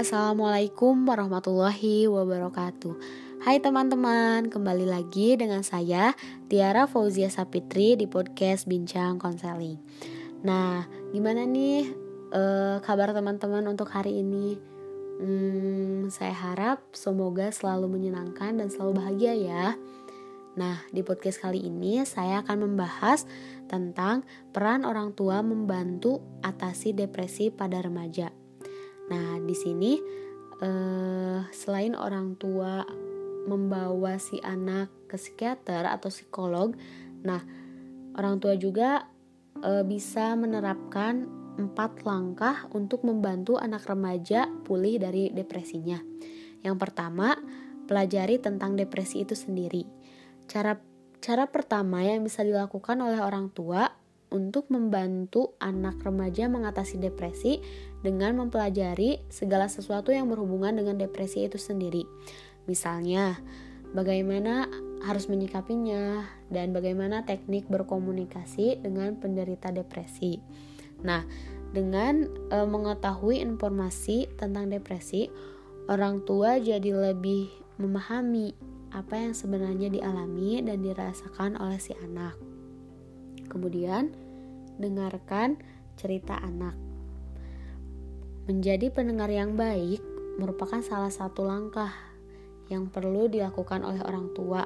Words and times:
Assalamualaikum 0.00 1.04
warahmatullahi 1.04 2.08
wabarakatuh. 2.08 2.96
Hai 3.44 3.60
teman-teman, 3.60 4.48
kembali 4.48 4.88
lagi 4.88 5.36
dengan 5.36 5.60
saya 5.60 6.16
Tiara 6.48 6.88
Fauzia 6.88 7.28
Sapitri 7.28 8.00
di 8.00 8.08
podcast 8.08 8.64
Bincang 8.64 9.20
Konseling. 9.20 9.76
Nah, 10.40 10.88
gimana 11.12 11.44
nih 11.44 11.92
uh, 12.32 12.80
kabar 12.80 13.12
teman-teman 13.12 13.60
untuk 13.68 13.92
hari 13.92 14.24
ini? 14.24 14.56
Hmm, 15.20 16.08
saya 16.08 16.32
harap 16.32 16.80
semoga 16.96 17.52
selalu 17.52 18.00
menyenangkan 18.00 18.56
dan 18.56 18.72
selalu 18.72 19.04
bahagia 19.04 19.36
ya. 19.36 19.76
Nah, 20.56 20.80
di 20.96 21.04
podcast 21.04 21.44
kali 21.44 21.60
ini 21.60 22.08
saya 22.08 22.40
akan 22.40 22.72
membahas 22.72 23.28
tentang 23.68 24.24
peran 24.48 24.88
orang 24.88 25.12
tua 25.12 25.44
membantu 25.44 26.24
atasi 26.40 26.96
depresi 26.96 27.52
pada 27.52 27.84
remaja 27.84 28.39
Nah, 29.10 29.42
di 29.42 29.54
sini 29.58 29.98
uh, 30.62 31.42
selain 31.50 31.98
orang 31.98 32.38
tua 32.38 32.86
membawa 33.44 34.16
si 34.22 34.38
anak 34.40 35.10
ke 35.10 35.18
psikiater 35.18 35.88
atau 35.88 36.12
psikolog, 36.12 36.76
nah 37.26 37.42
orang 38.14 38.38
tua 38.38 38.54
juga 38.54 39.08
uh, 39.58 39.82
bisa 39.82 40.38
menerapkan 40.38 41.26
empat 41.58 42.06
langkah 42.06 42.70
untuk 42.72 43.02
membantu 43.04 43.58
anak 43.58 43.84
remaja 43.84 44.46
pulih 44.64 44.96
dari 45.02 45.28
depresinya. 45.34 45.98
Yang 46.62 46.76
pertama, 46.78 47.36
pelajari 47.90 48.38
tentang 48.38 48.78
depresi 48.78 49.26
itu 49.26 49.34
sendiri. 49.34 49.84
Cara 50.46 50.78
cara 51.20 51.44
pertama 51.50 52.00
yang 52.00 52.24
bisa 52.24 52.40
dilakukan 52.40 52.96
oleh 52.96 53.20
orang 53.20 53.52
tua 53.52 53.99
untuk 54.30 54.70
membantu 54.70 55.58
anak 55.58 56.00
remaja 56.02 56.46
mengatasi 56.46 57.02
depresi 57.02 57.60
dengan 58.00 58.38
mempelajari 58.38 59.20
segala 59.28 59.66
sesuatu 59.66 60.14
yang 60.14 60.30
berhubungan 60.30 60.78
dengan 60.78 60.96
depresi 60.96 61.44
itu 61.46 61.58
sendiri. 61.58 62.06
Misalnya, 62.70 63.38
bagaimana 63.92 64.70
harus 65.02 65.26
menyikapinya 65.26 66.28
dan 66.52 66.70
bagaimana 66.70 67.24
teknik 67.24 67.66
berkomunikasi 67.66 68.80
dengan 68.80 69.16
penderita 69.18 69.72
depresi. 69.72 70.38
Nah, 71.00 71.24
dengan 71.72 72.28
e, 72.50 72.56
mengetahui 72.66 73.40
informasi 73.40 74.28
tentang 74.36 74.68
depresi, 74.68 75.32
orang 75.88 76.20
tua 76.28 76.60
jadi 76.60 76.92
lebih 76.92 77.48
memahami 77.80 78.52
apa 78.90 79.14
yang 79.16 79.32
sebenarnya 79.32 79.88
dialami 79.88 80.60
dan 80.60 80.82
dirasakan 80.82 81.56
oleh 81.56 81.78
si 81.80 81.94
anak. 82.02 82.36
Kemudian, 83.50 84.14
dengarkan 84.78 85.58
cerita 85.98 86.38
anak. 86.38 86.78
Menjadi 88.48 88.88
pendengar 88.88 89.28
yang 89.28 89.58
baik 89.58 90.00
merupakan 90.40 90.80
salah 90.80 91.12
satu 91.12 91.44
langkah 91.44 91.92
yang 92.72 92.88
perlu 92.88 93.28
dilakukan 93.28 93.84
oleh 93.84 94.00
orang 94.00 94.32
tua 94.32 94.64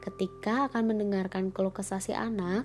ketika 0.00 0.70
akan 0.72 0.94
mendengarkan 0.94 1.52
keluh 1.52 1.74
kesah 1.74 2.00
si 2.00 2.16
anak. 2.16 2.64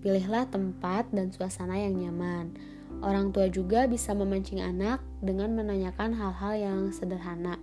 Pilihlah 0.00 0.48
tempat 0.52 1.08
dan 1.16 1.32
suasana 1.32 1.80
yang 1.80 1.96
nyaman. 1.96 2.52
Orang 3.00 3.32
tua 3.32 3.48
juga 3.48 3.88
bisa 3.88 4.12
memancing 4.12 4.60
anak 4.60 5.00
dengan 5.24 5.56
menanyakan 5.56 6.12
hal-hal 6.12 6.54
yang 6.56 6.80
sederhana, 6.92 7.56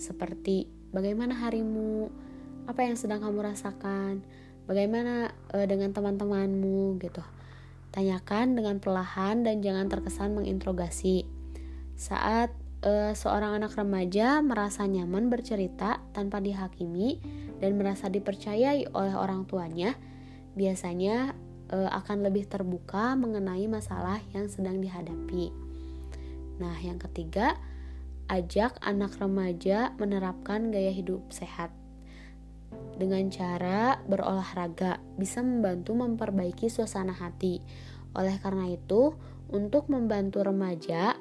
seperti 0.00 0.68
bagaimana 0.92 1.36
harimu, 1.36 2.08
apa 2.64 2.80
yang 2.84 2.96
sedang 2.96 3.20
kamu 3.20 3.52
rasakan, 3.52 4.24
Bagaimana 4.66 5.30
uh, 5.54 5.66
dengan 5.66 5.94
teman-temanmu 5.94 6.98
gitu. 6.98 7.22
Tanyakan 7.94 8.58
dengan 8.58 8.82
perlahan 8.82 9.46
dan 9.46 9.62
jangan 9.62 9.86
terkesan 9.86 10.34
menginterogasi. 10.34 11.24
Saat 11.96 12.50
uh, 12.82 13.14
seorang 13.14 13.62
anak 13.62 13.78
remaja 13.78 14.42
merasa 14.42 14.84
nyaman 14.84 15.30
bercerita 15.30 16.02
tanpa 16.12 16.42
dihakimi 16.42 17.22
dan 17.62 17.78
merasa 17.78 18.10
dipercayai 18.10 18.90
oleh 18.92 19.14
orang 19.16 19.46
tuanya, 19.48 19.94
biasanya 20.58 21.32
uh, 21.70 21.90
akan 21.94 22.26
lebih 22.26 22.50
terbuka 22.50 23.14
mengenai 23.14 23.64
masalah 23.70 24.18
yang 24.34 24.50
sedang 24.50 24.82
dihadapi. 24.82 25.54
Nah, 26.58 26.76
yang 26.82 26.98
ketiga, 26.98 27.56
ajak 28.26 28.76
anak 28.82 29.14
remaja 29.22 29.94
menerapkan 29.96 30.74
gaya 30.74 30.90
hidup 30.90 31.22
sehat 31.30 31.70
dengan 32.96 33.28
cara 33.28 34.00
berolahraga 34.08 34.98
bisa 35.20 35.44
membantu 35.44 35.92
memperbaiki 35.92 36.72
suasana 36.72 37.12
hati. 37.12 37.60
Oleh 38.16 38.40
karena 38.40 38.72
itu, 38.72 39.12
untuk 39.52 39.92
membantu 39.92 40.42
remaja 40.42 41.14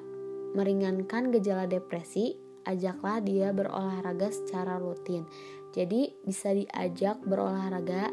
meringankan 0.56 1.36
gejala 1.36 1.68
depresi, 1.68 2.40
ajaklah 2.64 3.20
dia 3.22 3.52
berolahraga 3.52 4.32
secara 4.32 4.80
rutin. 4.80 5.28
Jadi 5.76 6.16
bisa 6.24 6.56
diajak 6.56 7.20
berolahraga 7.28 8.10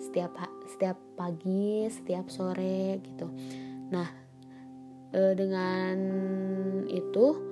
setiap 0.00 0.36
setiap 0.68 0.96
pagi, 1.16 1.88
setiap 1.88 2.28
sore 2.28 3.00
gitu. 3.00 3.26
Nah, 3.90 4.08
e, 5.10 5.20
dengan 5.34 5.96
itu 6.86 7.48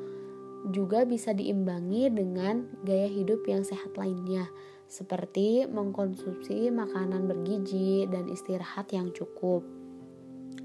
juga 0.69 1.09
bisa 1.09 1.32
diimbangi 1.32 2.12
dengan 2.12 2.69
gaya 2.84 3.09
hidup 3.09 3.42
yang 3.48 3.65
sehat 3.65 3.97
lainnya 3.97 4.47
seperti 4.88 5.69
mengkonsumsi 5.69 6.72
makanan 6.72 7.28
bergizi 7.28 8.09
dan 8.09 8.26
istirahat 8.26 8.88
yang 8.91 9.12
cukup. 9.12 9.62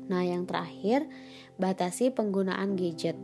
Nah, 0.07 0.23
yang 0.23 0.47
terakhir, 0.47 1.07
batasi 1.59 2.11
penggunaan 2.11 2.75
gadget. 2.75 3.15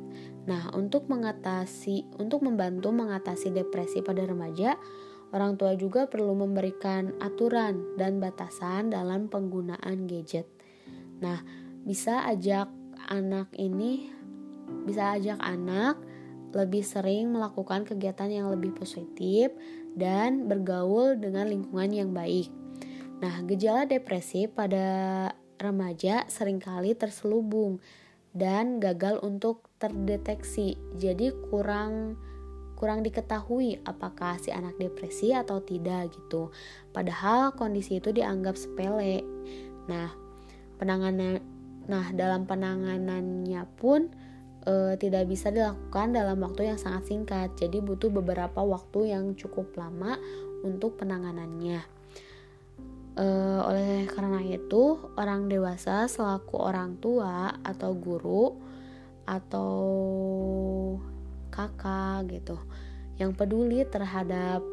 Nah, 0.48 0.72
untuk 0.76 1.08
mengatasi 1.08 2.08
untuk 2.20 2.44
membantu 2.44 2.92
mengatasi 2.92 3.52
depresi 3.52 4.04
pada 4.04 4.24
remaja, 4.24 4.76
orang 5.32 5.56
tua 5.56 5.76
juga 5.76 6.08
perlu 6.08 6.36
memberikan 6.36 7.16
aturan 7.20 7.96
dan 8.00 8.20
batasan 8.20 8.92
dalam 8.92 9.28
penggunaan 9.28 10.08
gadget. 10.08 10.48
Nah, 11.20 11.44
bisa 11.84 12.24
ajak 12.28 12.72
anak 13.10 13.52
ini 13.56 14.20
bisa 14.86 15.18
ajak 15.18 15.40
anak 15.42 15.98
lebih 16.54 16.82
sering 16.82 17.30
melakukan 17.30 17.86
kegiatan 17.86 18.30
yang 18.30 18.48
lebih 18.50 18.74
positif 18.74 19.54
dan 19.94 20.50
bergaul 20.50 21.18
dengan 21.18 21.50
lingkungan 21.50 21.92
yang 21.94 22.12
baik. 22.14 22.50
Nah, 23.20 23.44
gejala 23.44 23.84
depresi 23.84 24.48
pada 24.48 25.30
remaja 25.60 26.24
sering 26.32 26.58
kali 26.58 26.96
terselubung 26.96 27.84
dan 28.32 28.80
gagal 28.80 29.20
untuk 29.20 29.68
terdeteksi. 29.82 30.80
Jadi 30.96 31.36
kurang 31.52 32.16
kurang 32.80 33.04
diketahui 33.04 33.84
apakah 33.84 34.40
si 34.40 34.56
anak 34.56 34.80
depresi 34.80 35.36
atau 35.36 35.60
tidak 35.60 36.16
gitu. 36.16 36.56
Padahal 36.96 37.52
kondisi 37.52 38.00
itu 38.00 38.16
dianggap 38.16 38.56
sepele. 38.56 39.20
Nah, 39.92 40.16
penanganan 40.80 41.44
nah 41.90 42.08
dalam 42.16 42.48
penanganannya 42.48 43.66
pun 43.76 44.14
e, 44.66 44.96
tidak 45.00 45.30
bisa 45.30 45.52
dilakukan 45.54 46.16
dalam 46.16 46.40
waktu 46.44 46.74
yang 46.74 46.80
sangat 46.80 47.08
singkat. 47.08 47.54
Jadi 47.56 47.80
butuh 47.80 48.12
beberapa 48.12 48.60
waktu 48.64 49.14
yang 49.16 49.36
cukup 49.36 49.72
lama 49.78 50.20
untuk 50.66 51.00
penanganannya. 51.00 51.82
E, 53.16 53.26
oleh 53.64 54.08
karena 54.12 54.40
itu, 54.44 55.00
orang 55.16 55.48
dewasa 55.48 56.08
selaku 56.08 56.56
orang 56.60 57.00
tua 57.00 57.56
atau 57.64 57.92
guru 57.96 58.56
atau 59.30 59.78
kakak 61.54 62.26
gitu 62.34 62.58
yang 63.22 63.36
peduli 63.36 63.84
terhadap 63.86 64.64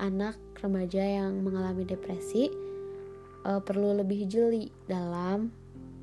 anak 0.00 0.34
remaja 0.58 1.04
yang 1.04 1.44
mengalami 1.44 1.84
depresi 1.84 2.48
e, 3.44 3.50
perlu 3.60 4.00
lebih 4.00 4.26
jeli 4.26 4.72
dalam 4.88 5.61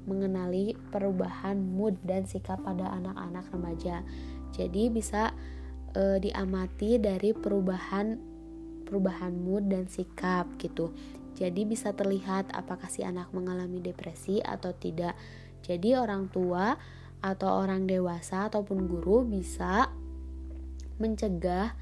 mengenali 0.09 0.73
perubahan 0.89 1.61
mood 1.61 2.01
dan 2.01 2.25
sikap 2.25 2.65
pada 2.65 2.89
anak-anak 2.89 3.45
remaja. 3.53 4.01
Jadi 4.49 4.89
bisa 4.89 5.29
e, 5.93 6.17
diamati 6.17 6.97
dari 6.97 7.37
perubahan 7.37 8.17
perubahan 8.89 9.37
mood 9.37 9.69
dan 9.69 9.85
sikap 9.85 10.49
gitu. 10.57 10.89
Jadi 11.37 11.63
bisa 11.69 11.93
terlihat 11.93 12.49
apakah 12.51 12.89
si 12.89 13.05
anak 13.05 13.29
mengalami 13.31 13.77
depresi 13.79 14.41
atau 14.41 14.73
tidak. 14.73 15.13
Jadi 15.61 15.93
orang 15.93 16.27
tua 16.33 16.73
atau 17.21 17.61
orang 17.61 17.85
dewasa 17.85 18.49
ataupun 18.49 18.89
guru 18.89 19.23
bisa 19.29 19.93
mencegah 20.99 21.77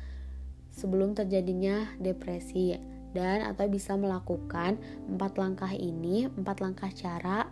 sebelum 0.69 1.17
terjadinya 1.17 1.89
depresi 1.97 2.77
dan 3.17 3.41
atau 3.49 3.65
bisa 3.65 3.97
melakukan 3.97 4.77
empat 5.09 5.41
langkah 5.41 5.73
ini, 5.73 6.29
empat 6.29 6.61
langkah 6.61 6.91
cara 6.93 7.49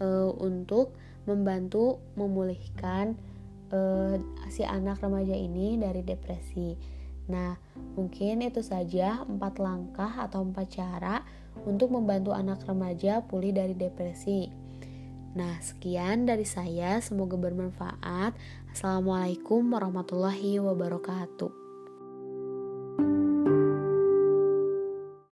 uh, 0.00 0.30
untuk 0.40 0.94
membantu 1.26 2.00
memulihkan 2.14 3.18
uh, 3.72 4.16
si 4.48 4.62
anak 4.62 5.02
remaja 5.02 5.34
ini 5.34 5.76
dari 5.76 6.00
depresi. 6.06 6.74
Nah, 7.30 7.54
mungkin 7.94 8.42
itu 8.42 8.60
saja 8.60 9.22
empat 9.22 9.62
langkah 9.62 10.10
atau 10.26 10.42
empat 10.42 10.66
cara 10.74 11.22
untuk 11.62 11.94
membantu 11.94 12.34
anak 12.34 12.66
remaja 12.66 13.22
pulih 13.22 13.54
dari 13.54 13.78
depresi. 13.78 14.50
Nah, 15.32 15.56
sekian 15.64 16.28
dari 16.28 16.44
saya. 16.44 17.00
Semoga 17.00 17.40
bermanfaat. 17.40 18.36
Assalamualaikum 18.68 19.64
warahmatullahi 19.72 20.60
wabarakatuh. 20.60 21.61